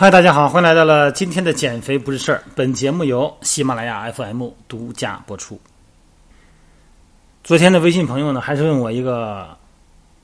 [0.00, 2.42] 嗨，大家好，欢迎来到了今天的减肥不是事儿。
[2.56, 5.60] 本节目由喜马拉雅 FM 独家播出。
[7.44, 9.54] 昨天的微信朋友呢，还是问我一个，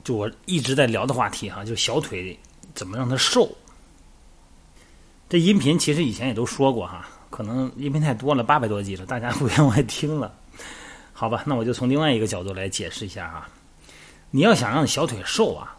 [0.03, 2.35] 就我一直在聊的话题哈，就小腿
[2.73, 3.47] 怎么让它瘦。
[5.29, 10.33] 这音频其实以前也都说过哈，可能音频太多了，八百多集了，大家不愿意听了。
[11.13, 13.47] 好吧，那我就从另外一个角度来解释一下哈。
[14.31, 15.77] 你要想让小腿瘦啊，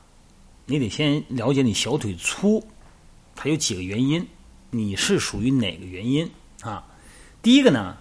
[0.66, 2.64] 你得先了解你小腿粗。
[3.40, 4.26] 它有几个原因，
[4.70, 6.28] 你是属于哪个原因
[6.62, 6.82] 啊？
[7.40, 7.96] 第一个呢，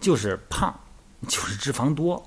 [0.00, 0.74] 就是胖，
[1.28, 2.26] 就是脂肪多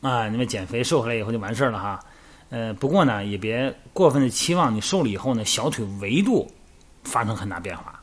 [0.00, 0.30] 啊。
[0.30, 2.00] 你们减肥瘦下来以后就完事儿了哈。
[2.48, 6.50] 呃，不过呢，也别过分的期望你瘦了以后呢，小腿维度
[7.04, 8.00] 发生很大变化。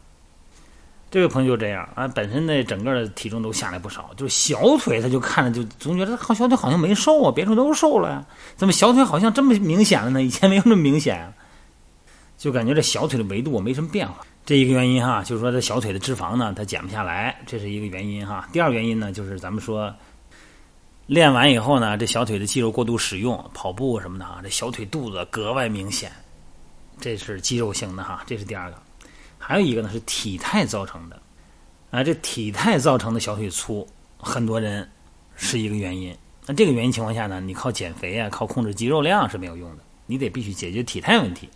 [1.09, 8.23] 这位朋友就这样啊，本身那整个的体重都下来不少，就是小腿他就看着就总觉得好小腿好像没瘦啊，别处都瘦了呀，
[8.55, 10.21] 怎么小腿好像这么明显了呢？
[10.21, 11.33] 以前没有那么明显。
[12.37, 18.47] 就感觉这小腿的维度没什么变化，这一个原因哈，就是说这小腿的脂肪呢，它减不下来，这是一个原因哈。
[18.53, 19.91] 第二原因呢，就是咱们说
[21.07, 26.11] 练完以后呢，这小腿的肌肉过度使用，跑步什么的啊，这小腿肚子格外明显，
[27.01, 28.77] 这是肌肉型的哈，这是第二个。
[29.39, 31.19] 还有一个呢是体态造成的，
[31.89, 34.87] 啊，这体态造成的小腿粗，很多人
[35.35, 36.15] 是一个原因。
[36.45, 41.49] 那这个原因情况下呢，你靠减肥啊，靠控制肌肉量是没有用的，你得必须解决体态问题。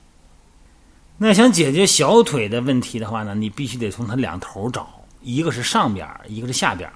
[1.24, 4.90] 那想解决小腿的问题的话呢，你必须得从它两头找，
[5.22, 6.92] 一个是上边一个是下边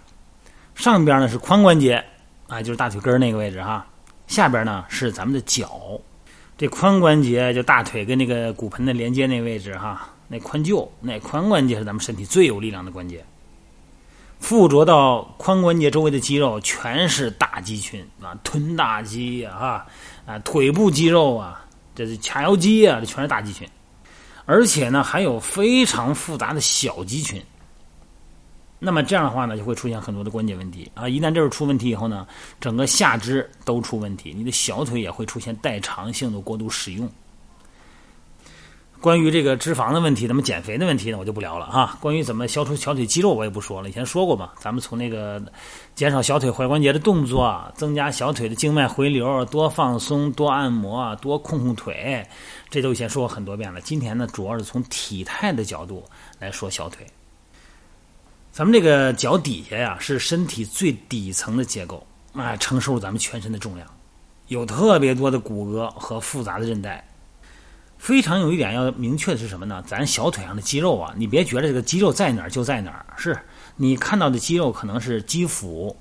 [0.73, 2.03] 上边呢是髋关节，
[2.47, 3.85] 啊，就是大腿根那个位置哈。
[4.25, 5.69] 下边呢是咱们的脚，
[6.57, 13.23] 这髋关节就大腿跟那个骨盆的连接那位置哈，那髋臼，那髋关节是咱们身体最有力量的关节。
[14.39, 19.85] 附着到髋关节周围的肌肉全是大肌群啊，臀大肌呀，
[20.25, 23.69] 啊，腿部肌肉啊，这是髂腰肌啊，这全是大肌群。
[24.45, 27.41] 而且呢，还有非常复杂的小肌群。
[28.77, 31.09] 那么这样的话呢，就会出现很多的关节问题啊！
[31.09, 32.27] 一旦这儿出问题以后呢，
[32.59, 37.09] 整个下肢都出问题，你的小腿也会出现代偿性的过度使用。
[39.01, 41.95] 关于这个脂肪的问题，咱们减肥的问题呢，我就不聊了哈。
[42.01, 43.87] 关于怎么消除小腿肌肉，我也不说了。
[43.87, 45.39] 以前说过嘛，咱们从那个
[45.93, 52.25] 减少小腿踝关节的动作，增加小腿的静脉回流，多放松，多按摩，多控控腿，
[52.69, 53.79] 这都以前说过很多遍了。
[53.81, 56.03] 今天呢，主要是从体态的角度
[56.39, 57.05] 来说小腿。
[58.51, 62.03] 咱们这个脚底下呀，是身体最底层的结构
[62.33, 63.87] 啊，承受咱们全身的重量，
[64.47, 67.05] 有特别多的骨骼和复杂的韧带。
[67.97, 69.83] 非常有一点要明确的是什么呢？
[69.87, 73.35] 咱小腿上的肌肉啊，你别觉得这个肌肉在哪儿就在哪儿，是
[73.75, 75.95] 你看到的肌肉可能是肌腹，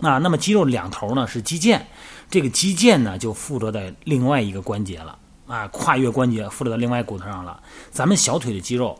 [0.00, 1.80] 啊，那么肌肉两头呢是肌腱，
[2.28, 7.62] 这个肌腱呢就附着在另外一个关节了，啊，跨越关节附着到另外骨头上了。
[7.90, 8.98] 咱们小腿的肌肉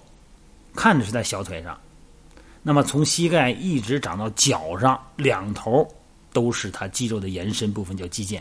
[0.75, 1.79] 看着是在小腿上，
[2.63, 5.87] 那么从膝盖一直长到脚上，两头
[6.33, 8.41] 都是它肌肉的延伸部分，叫肌腱。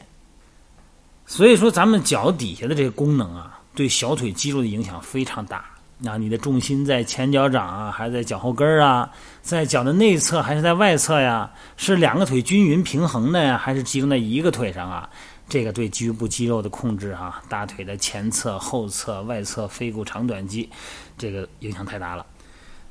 [1.25, 3.59] 所以说，咱们脚底下的这个功能啊。
[3.75, 5.65] 对小腿肌肉的影响非常大。
[5.97, 9.09] 那你的重心在前脚掌啊，还是在脚后跟儿啊？
[9.41, 11.49] 在脚的内侧还是在外侧呀？
[11.77, 15.09] 是两个腿均匀平衡的呀，还是集中在一个腿上啊？
[15.47, 20.69] 这个对局部肌肉的控制哈，大腿的前侧、后侧、外侧、腓骨长短肌，
[21.17, 22.25] 这个影响太大了。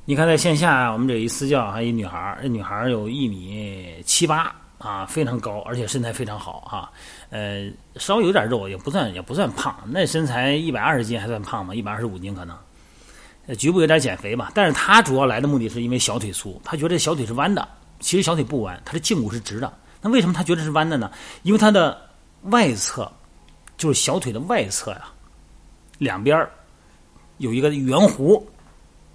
[0.05, 4.55] 你看，在线下啊我们这一私教还一女孩儿，这女孩儿有一米七八。
[4.77, 6.91] 啊，非常高，而且身材非常好哈，
[7.29, 11.73] 呃，稍微有点肉，也不算也不算胖，那身材一百二十斤还算胖吗？
[11.73, 12.57] 一百二十五斤可能，
[13.47, 14.51] 呃局部有点减肥吧。
[14.53, 17.67] 但是他主要来的目的是因为小腿粗，他觉得小腿是弯的，
[17.99, 19.73] 其实小腿不弯，他的胫骨是直的。
[20.01, 21.09] 那为什么他觉得是弯的呢？
[21.43, 21.99] 因为他的
[22.43, 23.09] 外侧，
[23.77, 25.05] 就是小腿的外侧呀，
[25.97, 26.47] 两边
[27.37, 28.43] 有一个圆弧，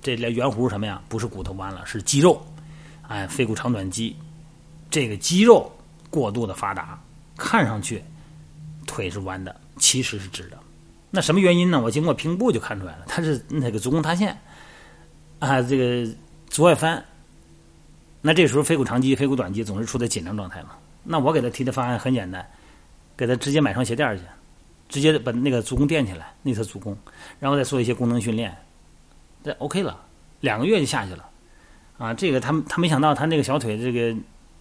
[0.03, 1.00] 这圆弧是什么呀？
[1.09, 2.42] 不是骨头弯了，是肌肉，
[3.06, 4.16] 哎，腓骨长短肌。
[4.91, 5.71] 这个肌肉
[6.11, 7.01] 过度的发达，
[7.37, 8.03] 看上去
[8.87, 10.59] 腿是弯的，其实是直的。
[11.10, 11.81] 那什么原因呢？
[11.81, 14.37] 我经过评估就看出来了，他是那个足弓塌陷
[15.39, 16.13] 啊，这个
[16.48, 17.04] 足外翻。
[18.21, 20.71] 那这时候腓骨长肌、腓骨短肌总是处在紧张状态嘛。
[21.04, 22.45] 那我给他提的方案很简单，
[23.16, 24.22] 给他直接买双鞋垫去，
[24.89, 26.97] 直接把那个足弓垫起来，内侧足弓，
[27.39, 28.57] 然后再做一些功能训练，
[29.42, 29.98] 这 OK 了，
[30.41, 31.25] 两个月就下去了。
[31.97, 34.16] 啊，这个他他没想到他那个小腿这个。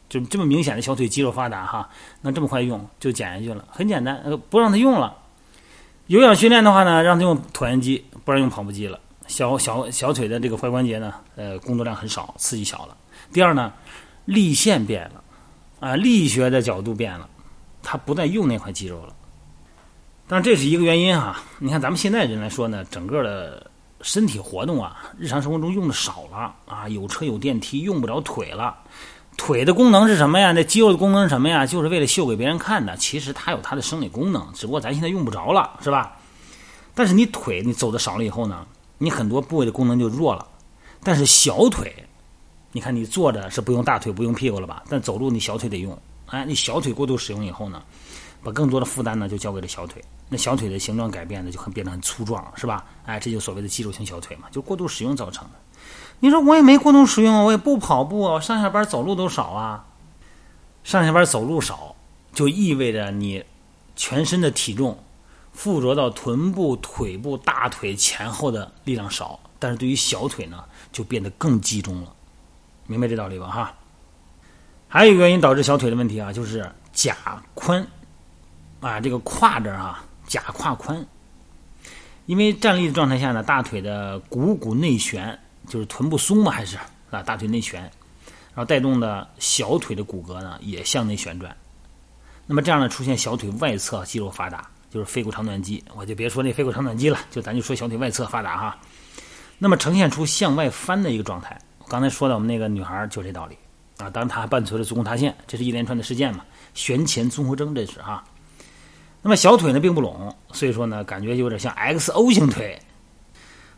[0.10, 1.88] 就这么明显的小腿肌肉发达哈，
[2.22, 5.16] 能这么快用就减下去了，很简单，呃，不让他用了。
[6.08, 9.00] 有氧训练的话呢，让他用椭圆机，不让用跑步机了。
[9.28, 12.98] 小小小腿的这个踝关节呢，呃，工作量很少，刺激小了。
[13.32, 13.72] 第二呢，
[14.26, 15.24] 力线变了，
[15.80, 17.30] 啊，力学的角度变了，
[17.84, 19.14] 他不再用那块肌肉了。
[20.28, 21.40] 但这是一个原因哈。
[21.60, 23.70] 你看咱们现在人来说呢，整个的
[24.02, 28.76] 身体活动啊，日常生活中用的少了啊，有车有电梯，用不着腿了。
[29.40, 30.52] 腿的功能是什么呀？
[30.52, 31.66] 那肌肉的功能是什么呀？
[31.66, 32.98] 就是为了秀给别人看的。
[32.98, 36.18] 其实它有它的生理功能，只不过咱现在用不着了，是吧？
[36.94, 40.46] 但是你腿你走的少了以后呢，你很多部位的功能就弱了。
[41.02, 41.96] 但是小腿，
[42.74, 44.84] 你看你坐着是不用大腿不用屁股了吧？
[44.90, 45.98] 但走路你小腿得用。
[46.26, 47.82] 哎，你小腿过度使用以后呢，
[48.44, 50.04] 把更多的负担呢就交给了小腿。
[50.30, 52.86] 那小腿的形状改变呢，就很变得很粗壮，是吧？
[53.06, 55.54] 哎，这就所谓的肌肉型小腿嘛，就过度使用造成的。
[56.20, 59.86] 你说我也没过度使用，我也不跑步，我上下班走路都少啊。
[60.84, 61.96] 上下班走路少，
[62.32, 63.44] 就意味着你
[63.96, 65.04] 全身的体重
[65.52, 72.14] 附着到臀部、腿部、大腿前后的力量少，但是对于小腿呢，就变得更集中了。
[72.88, 73.48] 明白这道理吧？
[73.48, 73.74] 哈。
[74.88, 77.14] 还有一个原因导致小腿的问题啊，就是髂
[77.56, 77.86] 髋
[78.80, 81.06] 啊，这个胯这儿啊，假胯宽，
[82.26, 85.38] 因为站立的状态下呢，大腿的股骨内旋。
[85.68, 86.78] 就是臀部松嘛，还是
[87.12, 91.56] 啊，大腿内旋，然后带动的小腿的骨骼呢也向内旋转，
[92.48, 98.80] 那么这样呢出现小腿外侧肌肉发达，就是腓骨长短肌，我就别说那腓骨长短肌了，就咱就说小腿外侧发达哈，
[99.60, 101.56] 那么呈现出向外翻的一个状态。
[101.88, 103.56] 刚才说的我们那个女孩就这道理
[103.98, 106.44] 啊，当然她还伴随着足弓塌陷，这是一连串的事件嘛，
[106.74, 108.24] 旋前综合征这是哈。
[109.22, 112.80] 那么小腿呢并不拢，所以说呢感觉有点像 XO 型腿。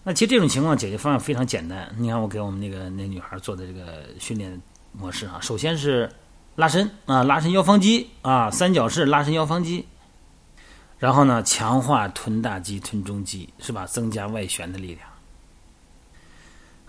[0.04, 1.94] 那其实这种情况解决方案非常简单。
[1.98, 4.60] 你看，我给我们那个那女孩做的这个训练
[4.92, 6.10] 模式啊，首先是
[6.56, 9.86] 拉伸啊，拉伸腰方肌啊，三角式拉伸腰方肌。
[10.98, 13.88] 然后呢，强化臀大肌、臀中肌，是吧？
[13.88, 15.00] 增加外旋的力量。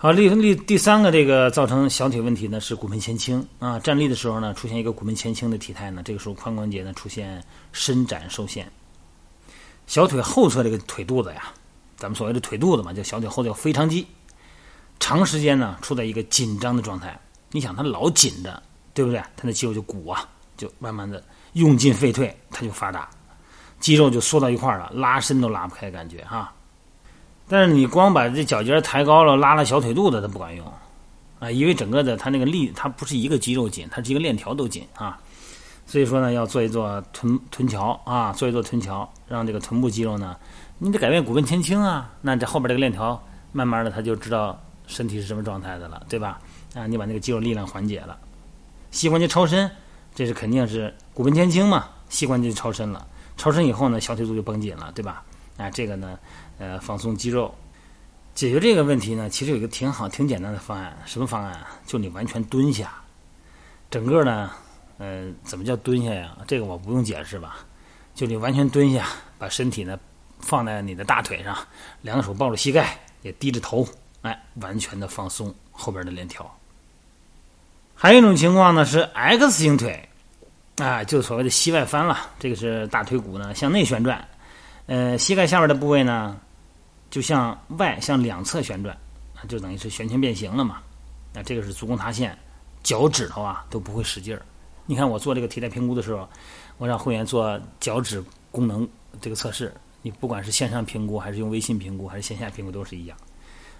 [0.03, 7.41] 好，立立第三个这个造成小腿问题呢是骨盆前倾啊，站立的时候呢出现一个骨盆前倾的体态呢，这个时候髋关节呢出现
[7.71, 8.69] 伸展受限，
[9.87, 11.53] 小腿后侧这个腿肚子呀。
[11.97, 14.05] 咱们所谓的腿肚子嘛，叫小腿后叫腓肠肌，
[14.99, 17.17] 长时间呢处在一个紧张的状态。
[17.53, 18.61] 你想，它老紧着，
[18.93, 19.23] 对不对？
[19.37, 21.23] 它的肌肉就鼓啊，就慢慢的
[21.53, 23.09] 用进废退，它就发达，
[23.79, 26.53] 肌肉就缩到一块儿了，拉伸都拉不开，感觉哈。
[27.53, 30.67] 但是你光把这脚尖抬高了，拉拉小腿肚子，它不管用
[31.39, 35.21] 啊，因为整个的它那个力，它不是一个肌肉紧，它是一个链条都紧啊。
[35.85, 40.35] 所以说呢，要做一做臀臀桥啊，做一做臀桥，让这个臀部肌肉呢。
[40.79, 43.23] 你得改变骨盆前倾啊，那这后边这个链条，
[43.53, 46.41] 慢慢的他就知道身体是什么状态的了，对吧？
[46.75, 48.17] 啊，你把那个肌肉力量缓解了，
[48.91, 49.71] 膝关节超伸，
[50.15, 53.07] 这是肯定是骨盆前倾嘛，膝关节超伸了，
[53.37, 55.23] 超伸以后呢，小腿肚就绷紧了，对吧？
[55.57, 56.19] 啊，这个呢，
[56.59, 57.55] 呃，放松肌肉，
[58.35, 61.67] 解决这个问题呢，其实有一个挺好、挺简单的方案，什么方案？
[61.87, 62.93] 就你完全蹲下，
[63.91, 64.51] 整个呢，
[64.99, 66.37] 呃，怎么叫蹲下呀？
[66.47, 67.59] 这个我不用解释吧？
[68.15, 69.09] 就你完全蹲下，
[69.39, 69.99] 把身体呢。
[70.45, 71.57] 放在你的大腿上，
[72.01, 73.87] 两手抱着膝盖，也低着头，
[74.23, 76.53] 哎，完全的放松后边的链条。
[77.95, 80.09] 还有一种情况呢是 X 型腿，
[80.79, 82.29] 啊，就所谓的膝外翻了。
[82.41, 84.27] 这个是大腿骨呢向内旋转，
[84.87, 86.41] 呃，膝盖下边的部位呢
[87.11, 88.97] 就向外向两侧旋转，
[89.49, 90.83] 就等于是旋前变形了嘛。
[91.33, 92.37] 那这个是足弓塌陷，
[92.83, 94.43] 脚趾头啊都不会使劲儿。
[94.85, 96.29] 你看我做这个体态评估的时候，
[96.79, 98.87] 我让会员做脚趾功能
[99.21, 99.73] 这个测试。
[100.03, 103.17] 你不管是线上评估，还是用微信评估，还是线下评估，都是一样。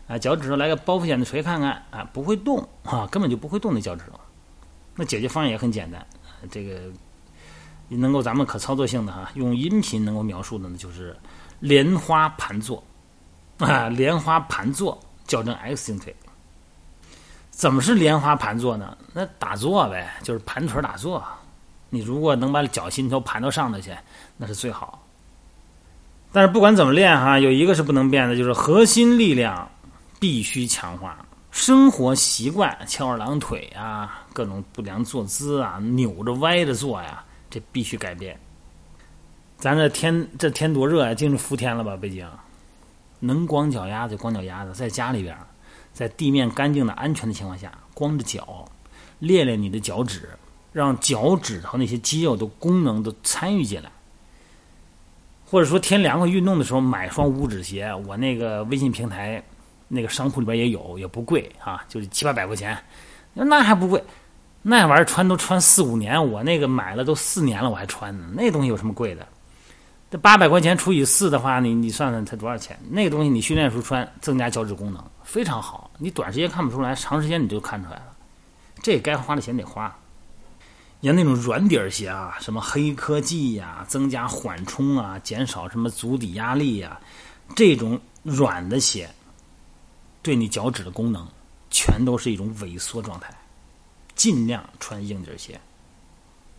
[0.07, 4.21] 啊，脚趾头来个包覆显的锤看看，啊，不会动啊，根本就不会动那脚趾头。
[4.95, 6.07] 那解决方案也很简单，
[6.51, 6.83] 这个
[7.89, 11.17] 能够咱们可操作性的哈，用音频能够描述的呢，就是
[11.61, 12.83] 莲花盘坐
[13.59, 16.15] 啊，莲花盘坐矫正 X 型腿。
[17.51, 18.97] 怎么是莲花盘坐呢？
[19.13, 21.23] 那打坐呗，就是盘腿打坐。
[21.91, 23.95] 你如果能把脚心头盘到上头去，
[24.39, 25.07] 那是最好。
[26.33, 29.71] 但是不管怎么练哈，有一个是不能变的，就是核心力量
[30.19, 31.19] 必须强化。
[31.51, 37.23] 生活习惯翘二郎腿啊，各种不良坐姿啊，扭着歪着坐呀，
[37.53, 38.41] 这必须改变。
[39.59, 41.97] 咱这天这天多热呀，进入伏天了吧？
[41.97, 42.29] 北京
[43.21, 45.37] 能光脚丫子光脚丫子，在家里边，
[45.93, 48.65] 在地面干净的安全的情况下，光着脚
[49.21, 50.31] 练练你的脚趾，
[50.73, 53.93] 让脚趾头那些肌肉的功能都参与进来。
[55.47, 59.45] 或者说天凉快运动的时候买双五指鞋，我那个微信平台
[59.87, 62.77] 那个商铺里边也有，也不贵啊，就是七八百块钱，
[63.35, 64.03] 那还不贵，
[64.63, 68.29] 那玩意儿穿都穿四五年，我那个买了都四年了，我还穿呢。
[68.33, 69.27] 那东西有什么贵的？
[70.09, 72.79] 这八百块钱除以四的话，你你算算才多少钱？
[72.89, 75.91] 那个东西你训练时候穿，增加脚趾功能非常好。
[75.99, 78.15] 你短时间看不出来，长时间你就看出来了。
[78.83, 79.93] 这该花的钱得花。
[81.03, 87.01] 像那种软底儿鞋啊，什么黑科技呀，增加缓冲啊，减少什么足底压力呀，
[87.57, 89.11] 这种软的鞋，
[90.23, 91.27] 对你脚趾的功能，
[91.71, 93.35] 全都是一种萎缩状态。
[94.23, 95.61] 尽量穿硬底鞋。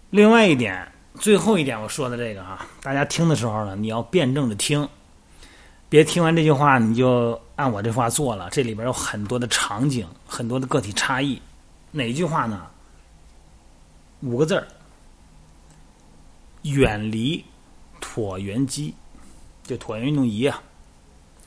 [0.10, 4.86] 另外一点，最后一点我说的这个啊，大家听的时候呢，你要辩证的听，
[5.88, 8.50] 别听完这句话你就按我这话做了。
[8.50, 11.41] 这里边有很多的场景，很多的个体差异。
[11.89, 12.67] 哪句话呢？
[14.20, 14.67] 五个字儿：
[16.63, 17.41] 远离
[18.01, 18.93] 椭圆机，
[19.63, 20.62] 就椭圆运动仪啊。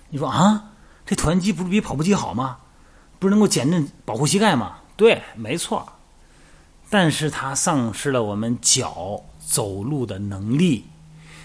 [0.09, 0.65] 你说啊，
[1.05, 2.57] 这椭圆机不是比跑步机好吗？
[3.19, 4.79] 不是能够减震保护膝盖吗？
[4.97, 5.87] 对，没错。
[6.89, 10.85] 但是它丧失了我们脚走路的能力。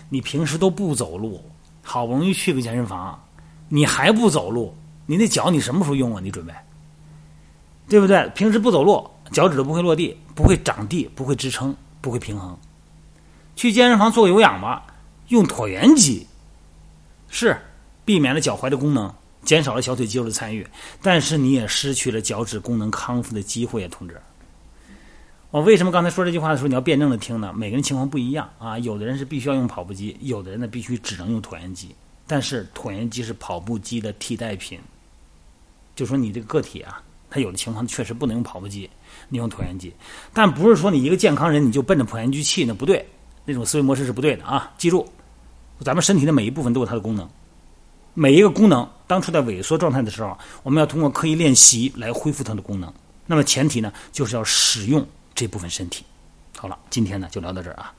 [0.10, 1.44] 你平时都不走路，
[1.82, 3.24] 好不容易去个健身房，
[3.70, 6.20] 你还不走路，你那脚你什么时候用啊？
[6.22, 6.54] 你准备，
[7.88, 8.30] 对不对？
[8.36, 12.58] 平时不走路，脚趾都不会落地，不会长地，不会支撑，不会平衡。
[13.56, 14.86] 去健身房做有氧吧，
[15.30, 16.28] 用椭圆机，
[17.30, 17.58] 是
[18.04, 20.68] 避免了脚踝的功能，减少了小腿肌肉的参与，
[21.02, 24.20] 但是你也失去了脚趾功能康复的机会啊，同志。
[25.52, 27.52] 我为什么刚才说这句话的时候你要辩证的听呢？
[27.54, 31.94] 每个人情况不一样啊，有的人是必须要用跑步机，有的人呢必须只能用椭圆机。
[32.26, 34.80] 但是椭圆机是跑步机的替代品，
[35.94, 38.90] 就说你这个个体啊，他有的情况确实不能用跑步机，
[39.28, 39.94] 你用椭圆机。
[40.32, 43.06] 但不是说你一个健康人你就奔着椭圆机去，那不对，
[43.44, 44.72] 那种思维模式是不对的啊！
[44.78, 45.06] 记住，
[45.82, 47.30] 咱们身体的每一部分都有它的功能，
[48.14, 52.94] 每一个功能当处在萎缩状态的时候，我们要通过刻意练习来恢复它的功能。
[53.26, 55.06] 那么前提呢，就是要使用。
[55.42, 56.06] 这部分身体，
[56.56, 57.92] 好了，今天呢就聊到这儿啊。